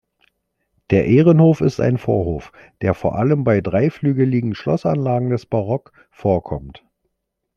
[0.89, 2.51] Der Ehrenhof ist ein Vorhof,
[2.81, 6.83] der vor allem bei dreiflügeligen Schlossanlagen des Barock vorkommt.